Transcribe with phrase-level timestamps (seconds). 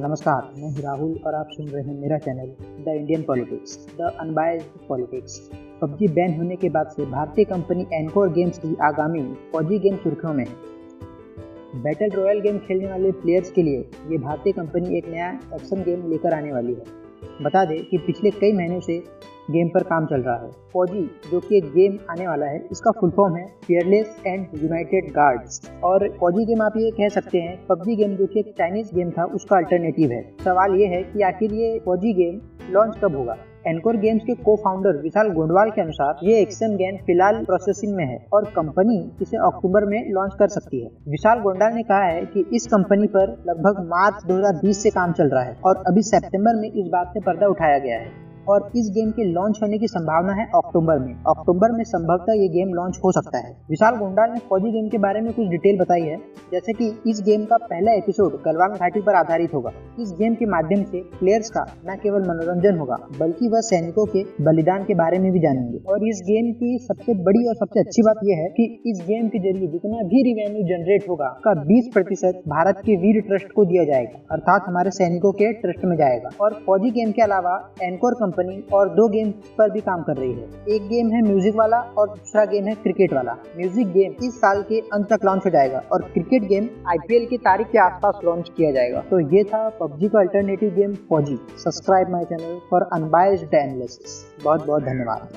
[0.00, 2.48] नमस्कार, मैं राहुल और आप सुन रहे हैं मेरा channel
[2.84, 5.38] the Indian politics the unbiased politics
[5.80, 9.22] PUBG ban होने के बाद से भारतीय कंपनी एनकोर गेम्स की आगामी
[9.52, 13.78] फौजी गेम सुर्खियों में है। बैटल रॉयल गेम खेलने वाले प्लेयर्स के लिए
[14.10, 18.30] ये भारतीय कंपनी एक नया एक्शन गेम लेकर आने वाली है। बता दें कि पिछले
[18.30, 19.02] कई महीनों से
[19.50, 22.90] गेम पर काम चल रहा है। फौजी, जो कि एक गेम आने वाला है, इसका
[22.90, 27.66] फुल फॉर्म है फियरलेस एंड यूनाइटेड गार्ड्स और फौजी गेम आप ये कह सकते हैं,
[27.66, 31.22] पबजी गेम जो कि एक चाइनीज़ गेम था, उसका अल्टरनेटिव है। सवाल ये है कि
[31.22, 32.40] आखिर ये फौजी गेम
[32.70, 33.36] लॉन्च कब होगा?
[33.66, 38.04] एनकोर गेम्स के को फाउंडर विशाल गोंडवाल के अनुसार ये एक्शन गेम फ़िलहाल प्रोसेसिंग में
[38.04, 42.24] है और कंपनी इसे अक्टूबर में लॉन्च कर सकती है। विशाल गोंडाल ने कहा है
[42.26, 46.60] कि इस कंपनी पर लगभग मार्च 2020 से काम चल रहा है और अभी सितंबर
[46.60, 49.88] में इस बात से पर्दा उठाया गया है। और इस गेम के लॉन्च होने की
[49.88, 54.30] संभावना है अक्टूबर में। अक्टूबर में संभवतः ये गेम लॉन्च हो सकता है। विशाल गोंडाल
[54.32, 56.16] ने फौजी गेम के बारे में कुछ डिटेल बताई है,
[56.52, 60.46] जैसे कि इस गेम का पहला एपिसोड गलवान घाटी पर आधारित होगा। इस गेम के
[60.46, 65.18] माध्यम से प्लेयर्स का न केवल मनोरंजन होगा, बल्कि वह सैनिकों के बलिदान के बारे
[65.18, 68.48] में भी जानेंगे। और इस गेम की सबसे बड़ी और सबसे अच्छी बात यह है
[68.50, 72.96] कि इस गेम के ज़रिए जितना भी रिवेन्यू जनरेट होगा का बीस प्रतिशत भारत के
[72.96, 77.12] वीर ट्रस्ट को दिया जाएगा, अर्थात हमारे सैनिकों के ट्रस्ट में जाएगा। और फौजी गेम
[77.12, 80.88] के अलावा एनकोर कंपनी कंपनी और दो गेम पर भी काम कर रही है। एक
[80.88, 84.80] गेम है म्यूज़िक वाला और दूसरा गेम है क्रिकेट वाला। म्यूज़िक गेम इस साल के
[84.94, 88.70] अंत तक लॉन्च हो जाएगा और क्रिकेट गेम आईपीएल की तारीख के आसपास लॉन्च किया
[88.72, 94.24] जाएगा। तो ये था पबजी का अल्टरनेटिव गेम फौजी subscribe my channel for unbiased analysis
[94.44, 95.28] बहुत बहुत धन्यवाद।